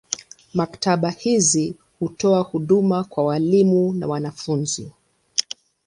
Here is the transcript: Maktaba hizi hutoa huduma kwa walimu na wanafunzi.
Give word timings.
Maktaba 0.53 1.09
hizi 1.09 1.75
hutoa 1.99 2.39
huduma 2.41 3.03
kwa 3.03 3.23
walimu 3.25 3.93
na 3.93 4.07
wanafunzi. 4.07 4.91